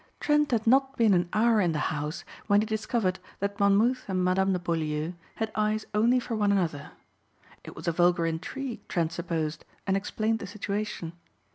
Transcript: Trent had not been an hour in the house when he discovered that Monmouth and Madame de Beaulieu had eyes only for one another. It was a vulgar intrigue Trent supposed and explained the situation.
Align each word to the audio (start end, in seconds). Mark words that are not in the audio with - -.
Trent 0.19 0.49
had 0.49 0.65
not 0.65 0.97
been 0.97 1.13
an 1.13 1.29
hour 1.31 1.61
in 1.61 1.73
the 1.73 1.77
house 1.93 2.23
when 2.47 2.59
he 2.61 2.65
discovered 2.65 3.19
that 3.37 3.59
Monmouth 3.59 4.05
and 4.07 4.23
Madame 4.25 4.51
de 4.51 4.57
Beaulieu 4.57 5.13
had 5.35 5.51
eyes 5.53 5.85
only 5.93 6.19
for 6.19 6.35
one 6.35 6.51
another. 6.51 6.93
It 7.63 7.75
was 7.75 7.87
a 7.87 7.91
vulgar 7.91 8.25
intrigue 8.25 8.81
Trent 8.87 9.11
supposed 9.11 9.63
and 9.85 9.95
explained 9.95 10.39
the 10.39 10.47
situation. 10.47 11.13